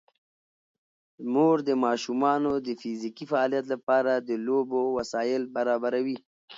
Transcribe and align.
مور 1.33 1.57
د 1.67 1.69
ماشومانو 1.85 2.51
د 2.67 2.69
فزیکي 2.81 3.25
فعالیت 3.31 3.65
لپاره 3.73 4.11
د 4.17 4.29
لوبو 4.45 4.81
وسایل 4.97 5.43
برابروي. 5.55 6.17